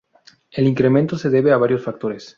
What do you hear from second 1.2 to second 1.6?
debe a